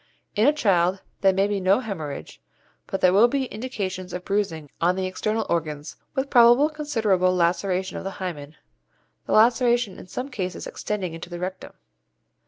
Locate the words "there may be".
1.21-1.59